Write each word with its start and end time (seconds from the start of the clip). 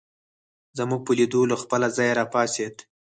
زموږ 0.77 1.01
په 1.07 1.11
لیدو 1.17 1.41
له 1.51 1.55
خپله 1.61 1.87
ځایه 1.97 2.17
راپاڅېد. 2.19 2.75